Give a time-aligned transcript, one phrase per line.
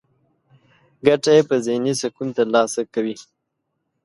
[1.05, 3.15] ګټه يې په ذهني سکون ترلاسه کوي.